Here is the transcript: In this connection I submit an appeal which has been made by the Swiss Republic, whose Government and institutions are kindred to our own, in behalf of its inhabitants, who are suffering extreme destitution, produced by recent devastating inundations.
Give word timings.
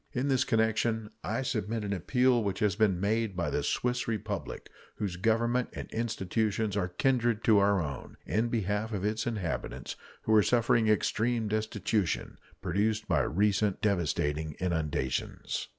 In 0.13 0.29
this 0.29 0.43
connection 0.43 1.11
I 1.23 1.43
submit 1.43 1.83
an 1.83 1.93
appeal 1.93 2.43
which 2.43 2.57
has 2.57 2.75
been 2.75 2.99
made 2.99 3.37
by 3.37 3.51
the 3.51 3.61
Swiss 3.61 4.07
Republic, 4.07 4.67
whose 4.95 5.15
Government 5.15 5.69
and 5.73 5.91
institutions 5.91 6.75
are 6.75 6.87
kindred 6.87 7.43
to 7.43 7.59
our 7.59 7.79
own, 7.79 8.17
in 8.25 8.47
behalf 8.49 8.93
of 8.93 9.05
its 9.05 9.27
inhabitants, 9.27 9.95
who 10.23 10.33
are 10.33 10.41
suffering 10.41 10.87
extreme 10.87 11.47
destitution, 11.47 12.39
produced 12.63 13.07
by 13.07 13.21
recent 13.21 13.79
devastating 13.79 14.53
inundations. 14.59 15.67